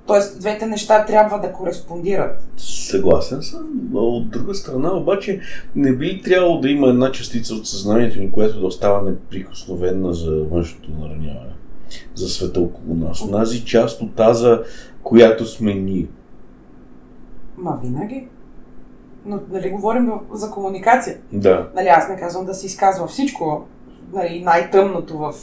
[0.08, 2.44] Тоест, двете неща трябва да кореспондират.
[2.58, 5.40] Съгласен съм, но от друга страна обаче
[5.76, 10.32] не би трябвало да има една частица от съзнанието ни, която да остава неприкосновена за
[10.52, 11.54] външното нараняване,
[12.16, 13.22] за света около нас.
[13.22, 14.50] Онази част от тази,
[15.04, 16.08] която сме ние.
[17.58, 18.28] Ма винаги.
[19.26, 21.18] Но нали говорим за комуникация.
[21.32, 21.70] Да.
[21.76, 23.66] Нали, аз не казвам да се изказва всичко.
[24.14, 25.34] Нали, най-тъмното в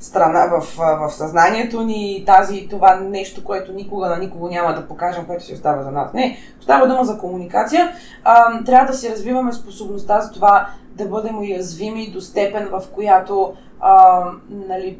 [0.00, 5.26] страна, в, в съзнанието ни, тази, това нещо, което никога на никого няма да покажем,
[5.26, 6.12] което си остава за нас.
[6.12, 7.92] Не, става дума за комуникация.
[8.24, 13.54] А, трябва да си развиваме способността за това да бъдем уязвими до степен, в която
[13.80, 14.98] а, нали,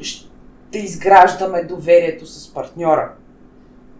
[0.00, 0.28] ще
[0.78, 3.12] изграждаме доверието с партньора.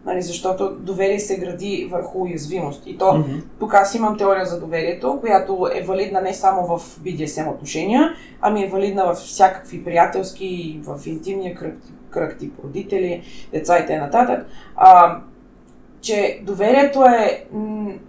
[0.06, 2.82] Нали, защото доверие се гради върху уязвимост.
[2.86, 3.42] И то, Mm-hmm.
[3.58, 8.64] тук аз имам теория за доверието, която е валидна не само в BDSM отношения, ами
[8.64, 11.74] е валидна в всякакви приятелски, в интимния кръг,
[12.10, 14.42] кръг тип родители, деца и т.н.
[16.00, 17.44] Че доверието е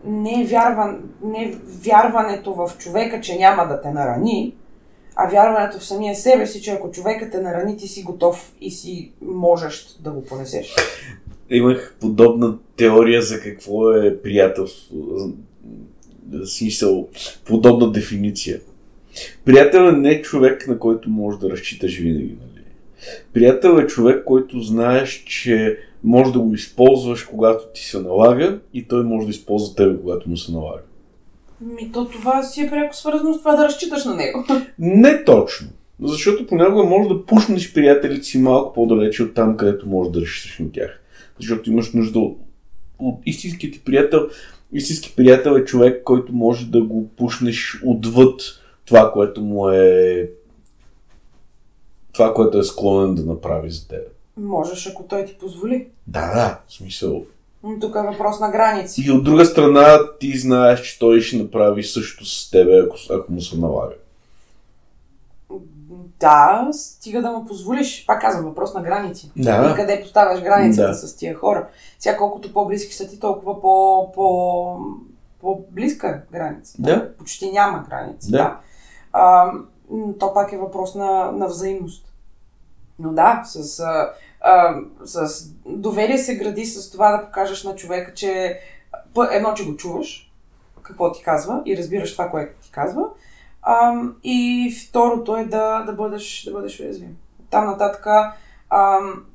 [0.05, 4.55] не, вярван, не вярването в човека, че няма да те нарани,
[5.15, 8.71] а вярването в самия себе си, че ако човекът те нарани, ти си готов и
[8.71, 10.75] си можеш да го понесеш.
[11.53, 14.95] Имах подобна теория за какво е приятелство.
[16.45, 17.09] Смисъл,
[17.45, 18.59] подобна дефиниция.
[19.45, 22.35] Приятел е не човек, на който можеш да разчиташ винаги.
[22.41, 22.65] Нали?
[23.33, 28.87] Приятел е човек, който знаеш, че може да го използваш, когато ти се налага и
[28.87, 30.81] той може да използва тебе, когато му се налага.
[31.61, 34.45] Ми то това си е пряко свързано с това да разчиташ на него.
[34.79, 35.67] Не точно.
[36.01, 40.59] Защото понякога може да пушнеш приятелите си малко по-далече от там, където можеш да разчиташ
[40.59, 41.02] на тях.
[41.43, 42.37] Защото имаш нужда от,
[42.99, 44.29] от истинският ти приятел.
[44.73, 48.41] Истински приятел е човек, който може да го пушнеш отвъд
[48.85, 50.29] това, което му е
[52.13, 54.01] това, което е склонен да направи за теб.
[54.37, 55.87] Можеш, ако той ти позволи.
[56.07, 57.25] Да, да, в смисъл.
[57.63, 59.03] Но тук е въпрос на граници.
[59.07, 63.33] И от друга страна ти знаеш, че той ще направи също с тебе, ако, ако
[63.33, 63.93] му се налага.
[66.23, 68.05] Да, стига да му позволиш.
[68.05, 69.31] Пак казвам, въпрос на граници.
[69.35, 69.71] Да.
[69.71, 70.93] И къде поставяш границата Да.
[70.93, 71.67] с тия хора.
[71.99, 74.77] Сега колкото по-близки са ти, толкова по, по,
[75.41, 76.75] по-близка граница.
[76.79, 77.17] Да.
[77.17, 78.31] Почти няма граници.
[78.31, 78.37] Да.
[78.37, 78.59] Да.
[79.13, 79.51] А,
[80.19, 82.05] то пак е въпрос на, на взаимност.
[82.99, 88.13] Но да, с, а, а, с доверие се гради с това да покажеш на човека,
[88.13, 88.59] че
[89.31, 90.31] едно, че го чуваш,
[90.81, 93.03] какво ти казва и разбираш това, което ти казва.
[93.67, 97.17] Ам, и второто е да, да, бъдеш, да бъдеш уязвим.
[97.49, 98.07] Там нататък,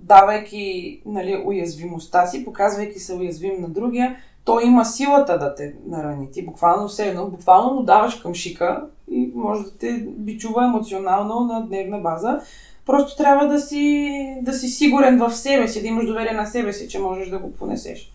[0.01, 6.31] давайки нали, уязвимостта си, показвайки се уязвим на другия, той има силата да те нарани.
[6.31, 11.41] Ти буквално все едно, буквално му даваш към шика и може да те бичува емоционално
[11.41, 12.41] на дневна база.
[12.87, 16.73] Просто трябва да си, да си сигурен в себе си, да имаш доверие на себе
[16.73, 18.13] си, че можеш да го понесеш.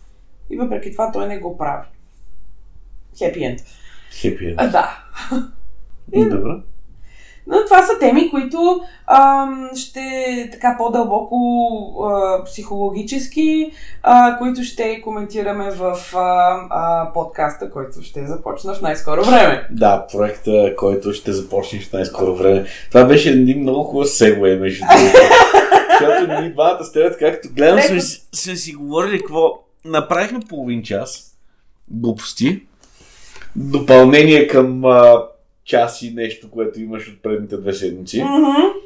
[0.50, 1.88] И въпреки това той не го прави.
[3.18, 3.60] Хепи енд.
[4.22, 4.56] Хепи.
[4.58, 4.98] А, да.
[6.16, 6.64] Добре.
[7.48, 10.02] Но това са теми, които ам, ще
[10.52, 11.38] така по-дълбоко
[12.04, 13.72] а, психологически,
[14.04, 19.68] а, които ще коментираме в а, а, подкаста, който ще започна в най-скоро време.
[19.72, 22.66] Да, проекта, който ще започнеш в най-скоро време.
[22.92, 25.18] Това беше един много хубав сегвей, между другото.
[26.00, 28.02] Защото ние двамата с теб, както гледам, сме,
[28.34, 29.60] сме си говорили какво.
[29.86, 31.38] Направихме половин час.
[31.92, 32.62] Глупости.
[33.56, 35.24] Допълнение към а,
[35.66, 38.24] час и нещо, което имаш от предните две седмици.
[38.24, 38.80] Мгм.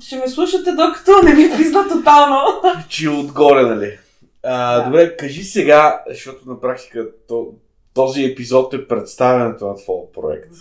[0.00, 2.62] Ще ме слушате докато не ви пизна тотално.
[2.88, 3.98] Че отгоре, нали?
[4.42, 4.84] А, Да.
[4.84, 7.46] Добре, кажи сега, защото на практика то,
[7.94, 10.52] този епизод е представянето на твоя проект.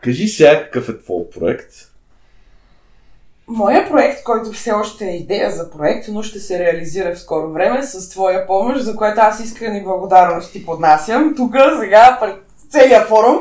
[0.00, 1.72] Кажи сега какъв е твой проект.
[3.48, 7.52] Моя проект, който все още е идея за проект, но ще се реализира в скоро
[7.52, 12.36] време с твоя помощ, за което аз искрени благодарности поднасям тук, сега, пред
[12.70, 13.38] целия форум.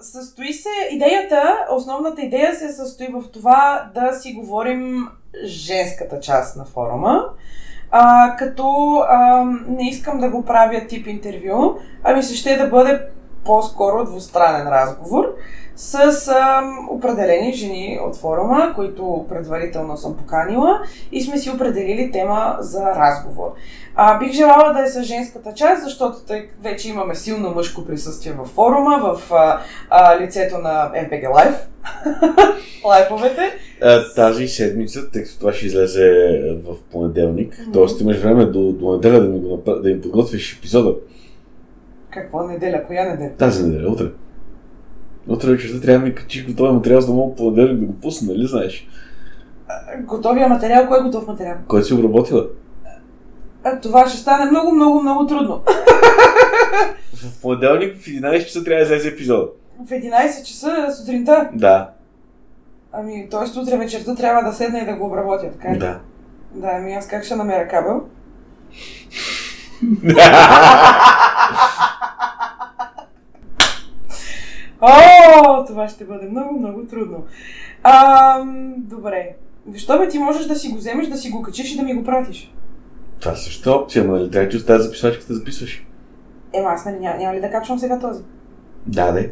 [0.00, 5.08] Състои се, идеята, основната идея се състои в това да си говорим
[5.44, 7.24] женската част на форума,
[7.90, 13.00] а, като ам, не искам да го правя тип интервю, ами се ще да бъде
[13.44, 15.34] по-скоро двустранен разговор
[15.80, 20.80] с ам, определени жени от форума, които предварително съм поканила
[21.12, 23.52] и сме си определили тема за разговор.
[23.94, 28.32] А, бих желала да е с женската част, защото тъй вече имаме силно мъжко присъствие
[28.32, 31.56] във форума, в а, а, лицето на FBG Live,
[32.84, 33.42] лайфовете.
[33.82, 37.72] А, тази седмица, тъй като това ще излезе в понеделник, Мгм.
[37.72, 38.02] т.е.
[38.02, 40.94] имаш време до, до неделя да ми, го, да ми подготвиш епизода.
[42.10, 42.84] Какво неделя?
[42.86, 43.30] Коя неделя?
[43.38, 44.06] Тази неделя, утре.
[45.28, 48.32] Утре вечерта трябва да ми качиш готовия материал, за да мога понеделник да го пусна,
[48.32, 48.88] нали знаеш?
[50.00, 51.56] Готовия материал, кой е готов материал?
[51.68, 52.46] Който си обработила.
[53.64, 55.62] А, това ще стане много, много, много трудно.
[57.14, 59.46] В понеделник в 11 часа трябва да излезе епизода.
[59.86, 61.50] В 11 часа сутринта.
[61.52, 61.90] Да.
[62.92, 63.58] Ами, т.е.
[63.60, 65.78] утре вечерта трябва да седна и да го обработя, така ли?
[65.78, 66.00] Да.
[66.54, 68.02] Да, ами аз как ще намеря кабел?
[74.80, 77.24] О, това ще бъде много, много трудно.
[77.82, 78.44] А,
[78.76, 79.36] добре.
[79.72, 81.94] Защо бе ти можеш да си го вземеш, да си го качиш и да ми
[81.94, 82.54] го пратиш?
[83.20, 85.86] Това също е опция, но нали трябва да оставя записвачката да записваш.
[86.54, 88.22] Ема аз нали няма, няма ли да качвам сега този?
[88.86, 89.28] Да, да.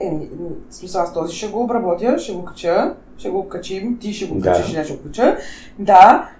[0.00, 0.28] Еми,
[0.70, 4.26] в смисъл аз този ще го обработя, ще го кача, ще го качим, ти ще
[4.26, 4.84] го качиш, да.
[4.84, 5.36] ще го кача.
[5.78, 6.30] Да,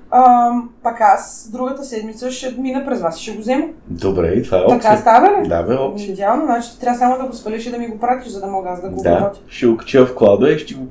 [0.82, 3.64] Пак аз другата седмица ще мина през вас и ще го взема.
[3.86, 4.80] Добре, и това е опция.
[4.80, 5.48] Така става ли?
[5.48, 6.08] Да, бе, опция.
[6.08, 8.68] Идеално, значи трябва само да го свалиш и да ми го пратиш, за да мога
[8.68, 9.40] аз да го Да, обработя.
[9.48, 10.86] ще го кача в клада и ще го,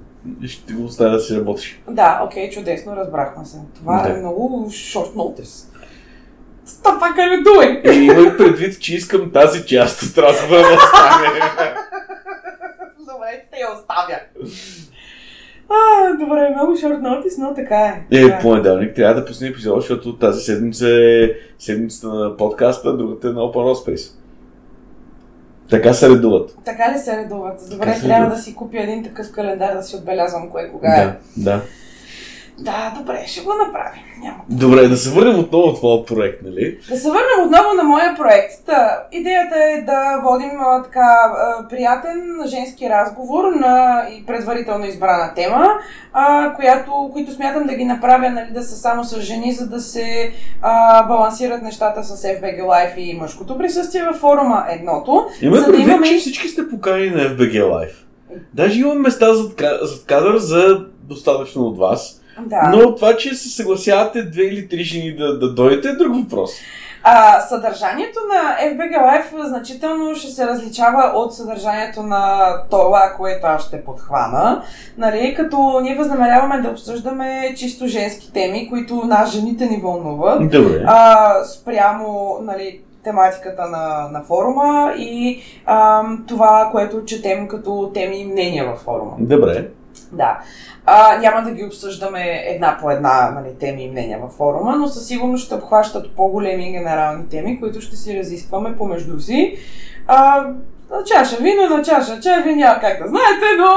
[0.46, 1.82] ще го оставя да си работиш.
[1.90, 3.58] Да, окей, чудесно, разбрахме се.
[3.76, 4.10] Това Да.
[4.10, 5.68] е много short notice.
[6.66, 7.92] What the fuck are?
[7.92, 11.28] И имай предвид, че искам тази част от разговора да остане.
[13.00, 14.20] Добре, ще я оставя.
[15.70, 18.06] А, добре, много short notice, но така е.
[18.12, 23.28] Е, Така понеделник трябва да пусне епизод, защото тази седмица е седмицата на подкаста, другата
[23.28, 24.14] е на Open Road Space.
[25.70, 26.58] Така се редуват.
[26.66, 27.62] Така ли се редуват?
[27.72, 28.38] Добре, Така се трябва редуват.
[28.38, 31.06] да си купя един такъв календар да си отбелязвам кое кога е.
[31.06, 31.62] Да, да.
[32.60, 34.02] Да, добре, ще го направим.
[34.24, 34.38] Няма.
[34.50, 36.80] Добре, да се върнем отново в твоя проект, нали?
[36.90, 38.52] Да се върнем отново на моя проект.
[38.66, 45.34] Та, идеята е да водим а, така а, приятен женски разговор на и предварително избрана
[45.36, 45.68] тема,
[46.14, 49.80] а, която, които смятам да ги направя нали, да са само с жени, за да
[49.80, 50.32] се
[50.62, 55.26] а, балансират нещата с FBG Life и мъжкото присъствие във форума едното.
[55.42, 57.94] Имаме За да предвид, имаме- че всички сте поканени на FBG Live.
[58.54, 59.52] Даже имам места зад,
[59.82, 62.22] зад кадър за достатъчно от вас.
[62.46, 62.72] Да.
[62.72, 66.52] Но това, че се съгласявате две или три жени да, да дойдете е друг въпрос.
[67.04, 73.68] А, съдържанието на FBG Life значително ще се различава от съдържанието на това, което аз
[73.68, 74.64] ще подхвана.
[74.98, 80.50] Нали, като ние възнамеряваме да обсъждаме чисто женски теми, които нас жените ни вълнуват.
[80.50, 80.84] Добре.
[80.88, 88.26] А, спрямо нали, тематиката на, на форума и а, това, което четем като теми и
[88.26, 89.12] мнения във форума.
[89.20, 89.68] Добре.
[90.12, 90.40] Да.
[90.90, 94.88] А, няма да ги обсъждаме една по една нали, теми и мнения във форума, но
[94.88, 99.58] със сигурност ще обхващат по-големи генерални теми, които ще си разискваме помежду си.
[100.08, 100.48] А,
[100.92, 103.68] на чаша вино, на чаша чай, вие няма как да знаете, но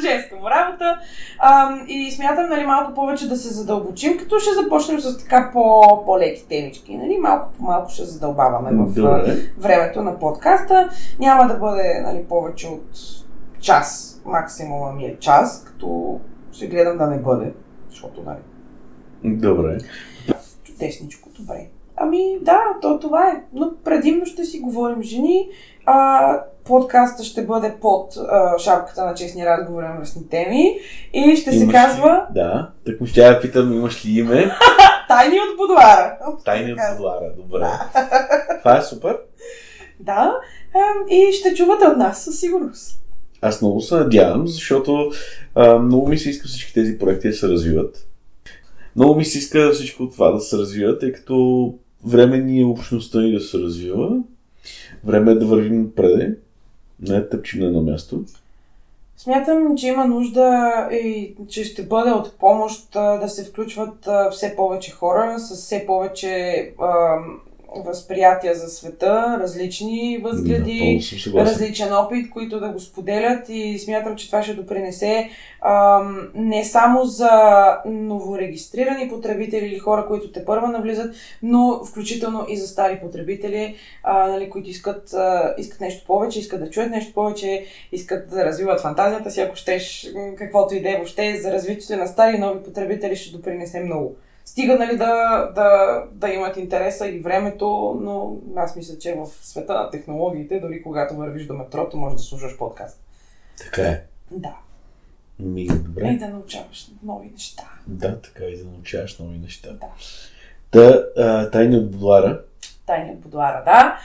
[0.00, 0.98] женска му работа.
[1.38, 5.82] А, и смятам нали, малко повече да се задълбочим, като ще започнем с така по,
[6.04, 6.96] по-леки темички.
[6.96, 7.18] Нали?
[7.18, 9.36] Малко по малко ще задълбаваме в Добре.
[9.58, 10.88] времето на подкаста.
[11.18, 12.90] Няма да бъде нали, повече от
[13.60, 14.20] час.
[14.24, 16.20] Максимума ми е час, като
[16.52, 17.52] ще гледам да не бъде.
[17.90, 18.38] Защото, нали,
[19.24, 19.78] Добре.
[20.64, 21.66] чудесничко, добре.
[21.96, 23.42] Ами да, то това е.
[23.52, 25.48] Но предимно ще си говорим жени.
[25.86, 30.78] А, подкаста ще бъде под а, шапката на честни разговори на мръсни теми.
[31.12, 32.34] И ще се Имаш казва Ли?
[32.34, 32.70] Да.
[32.86, 34.50] Так му ще я питам, имаш ли име?
[35.08, 36.18] Тайни от будуара.
[36.44, 36.78] Тайни от.
[36.96, 37.32] Будуара.
[37.36, 37.66] Добре.
[38.58, 39.18] Това е супер.
[40.00, 40.34] Да.
[41.10, 43.05] И ще чувате от нас със сигурност.
[43.46, 45.10] Аз много се надявам, защото
[45.54, 48.06] а, много ми се иска всички тези проекти да се развиват.
[48.96, 51.74] Много ми се иска всичко това да се развива, тъй като
[52.06, 54.16] време ни е общността ни да се развива.
[55.04, 56.42] Време е да вървим напред.
[57.00, 58.24] Не тъпчим на едно място.
[59.16, 64.90] Смятам, че има нужда и че ще бъде от помощ да се включват все повече
[64.90, 66.72] хора с все повече
[67.76, 71.52] възприятия за света, различни възгледи, съгласен.
[71.52, 77.04] различен опит, които да го споделят и смятам, че това ще допринесе ам, не само
[77.04, 77.30] за
[77.86, 84.28] новорегистрирани потребители или хора, които те първа навлизат, но включително и за стари потребители, а,
[84.28, 88.80] нали, които искат, а, искат нещо повече, искат да чуят нещо повече, искат да развиват
[88.80, 92.62] фантазията си, ако щеш, каквото и да е въобще, за развитието на стари и нови
[92.62, 94.16] потребители ще допринесе много.
[94.46, 99.74] Стига нали, да, да, да имат интереса и времето, но аз мисля, че в света
[99.74, 103.00] на технологиите, дори когато вървиш до метрото, можеш да слушаш подкаст.
[103.58, 104.02] Така е.
[104.30, 104.56] Да.
[105.38, 106.16] Ми, И добре.
[106.20, 107.62] да научаваш нови неща.
[107.86, 109.72] Да, така и да научаваш нови неща.
[109.72, 109.86] Да.
[110.70, 112.42] Та, а, тайни от Будуара.
[112.86, 113.98] Тайни от будуара, да.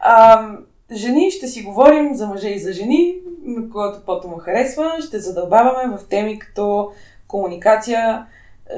[0.00, 0.48] А,
[0.92, 4.92] жени, ще си говорим за мъже и за жени, на когото пото му харесва.
[5.06, 6.92] Ще задълбаваме в теми като
[7.28, 8.26] комуникация,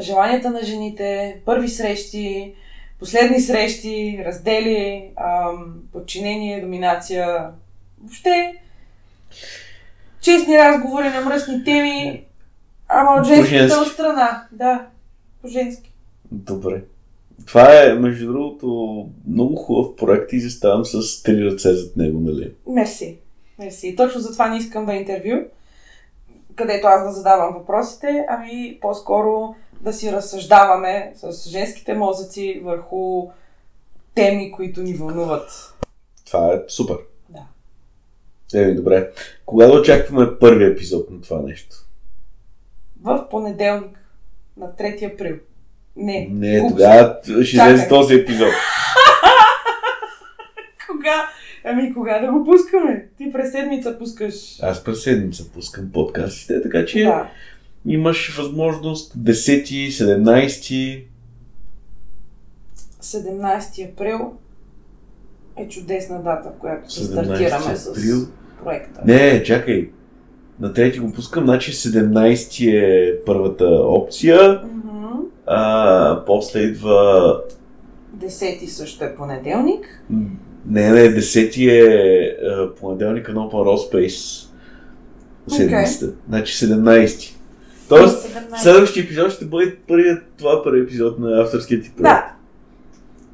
[0.01, 2.55] желанията на жените, първи срещи,
[2.99, 7.51] последни срещи, раздели, ам, подчинение, доминация.
[8.01, 8.55] Въобще,
[10.21, 12.25] честни разговори на мръсни теми,
[12.89, 14.47] ама от женската страна.
[14.53, 14.87] Да,
[15.43, 15.93] по-женски.
[16.33, 16.83] Добре.
[17.47, 22.53] Това е, между другото, много хубав проект и заставам с три ръце зад него, нали?
[22.67, 23.19] Мерси.
[23.59, 23.97] Мерси.
[23.97, 25.37] Точно затова не искам да интервю,
[26.57, 33.29] където аз да задавам въпросите, ами по-скоро да си разсъждаваме с женските мозъци върху
[34.15, 35.75] теми, които ни вълнуват.
[36.27, 36.97] Това е супер.
[37.29, 37.41] Да.
[38.55, 39.11] Еми, добре.
[39.47, 41.77] Кога да очакваме първи епизод на това нещо?
[43.03, 43.99] В понеделник,
[44.57, 45.37] на 3 април.
[45.97, 46.29] Не.
[46.31, 46.73] Не, Упс.
[46.73, 48.49] тогава ще излезе този епизод.
[50.91, 51.29] Кога?
[51.65, 53.09] Ами кога да го пускаме?
[53.19, 54.63] Ти през седмица пускаш.
[54.63, 57.31] Аз през седмица пускам подкастите, така че Да.
[57.87, 61.05] Имаш възможност 10, 17.
[63.03, 64.33] 17 април
[65.57, 68.17] е чудесна дата, в която се стартираме с април.
[68.65, 69.01] проекта.
[69.05, 69.91] Не, чакай.
[70.61, 75.07] На трети го пускам, значи 17 е първата опция, Мгм.
[75.47, 77.41] а, после идва...
[78.17, 80.05] 10 също е понеделник.
[80.67, 84.47] Не, не, 10 е а, понеделника на Open Road Space.
[85.49, 86.13] Седмицата.
[86.29, 87.37] Значи 17.
[87.91, 88.57] Тоест, 17.
[88.57, 92.03] следващия епизод ще бъде първият, това първи епизод на авторския ти проект.
[92.03, 92.33] Да,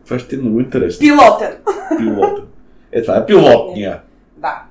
[0.05, 1.01] Това ще е много интересно.
[1.01, 1.53] пилотен.
[1.99, 2.43] Пилота.
[2.93, 4.01] Е, това е пилотния.
[4.37, 4.63] Да.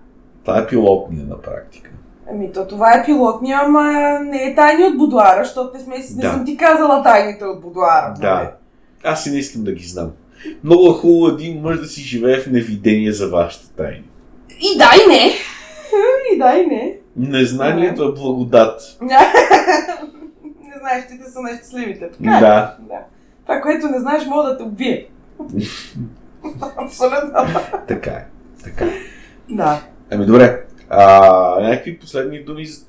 [0.44, 1.90] Това е пилотния на практика.
[2.32, 3.84] Ами то това е пилотния, ама
[4.20, 6.32] не е тайни от будуара, защото не, сме, не Да.
[6.32, 8.08] съм ти казала тайните от будуара.
[8.10, 8.22] нали?
[8.22, 8.52] Да.
[9.04, 10.12] Аз и не искам да ги знам.
[10.64, 14.04] Много е хубаво един мъж да си живее в невидение за вашите тайни.
[14.60, 15.32] И да, и не.
[16.34, 16.98] И да, и не.
[17.16, 18.98] Незнанието е благодат.
[19.02, 22.10] не знаеш, ти те са най-щастливите.
[22.12, 22.40] Така е.
[22.40, 22.76] Да.
[22.80, 23.00] да.
[23.44, 25.08] Това, което не знаеш, мога да те убие.
[26.78, 27.60] Абсолютно.
[27.88, 28.26] Така е.
[28.64, 28.86] Така.
[29.50, 29.82] Да.
[30.12, 30.66] Ами добре.
[30.90, 32.86] А, някакви последни думи за,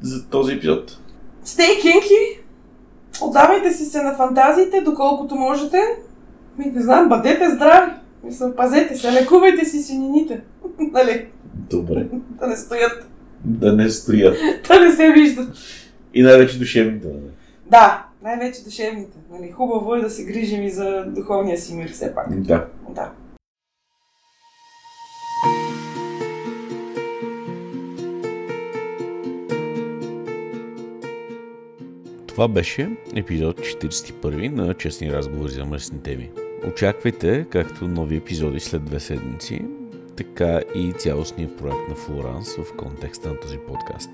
[0.00, 0.98] за този епизод?
[1.44, 2.40] Стей кинки.
[3.22, 5.78] Отдавайте си се на фантазиите, доколкото можете.
[6.58, 7.92] Ми, не знам, бъдете здрави.
[8.24, 10.40] Мисля, пазете се, лекувайте си синините.
[10.78, 11.26] нали?
[11.54, 12.06] Добре.
[12.12, 13.06] Да не стоят,
[13.44, 14.36] Да не стоят.
[14.68, 15.56] да не се виждат.
[16.14, 17.06] И най-вече душевните.
[17.06, 17.30] нали?
[17.66, 19.16] Да, най-вече душевните.
[19.30, 19.50] Нали?
[19.50, 22.40] Хубаво е да се грижим и за духовния си мир все пак.
[22.40, 22.66] Да.
[22.90, 23.10] Да.
[32.26, 36.30] Това беше епизод 41 на Честни разговори за мръсни теми.
[36.68, 39.62] Очаквайте както нови епизоди след две седмици,
[40.24, 44.10] така и цялостния проект на Флоранс в контекста на този подкаст.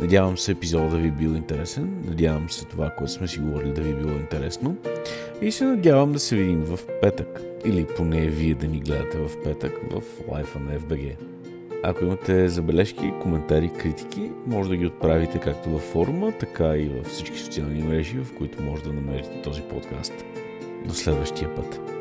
[0.00, 3.72] Надявам се епизода да ви е бил интересен, надявам се това, което сме си говорили
[3.72, 4.76] да ви е било интересно
[5.42, 9.42] и се надявам да се видим в петък, или поне вие да ни гледате в
[9.44, 11.16] петък в лайфа на FBG.
[11.82, 17.06] Ако имате забележки, коментари, критики, може да ги отправите както във форума, така и във
[17.06, 20.24] всички социални мрежи, в които може да намерите този подкаст.
[20.86, 21.99] До следващия път.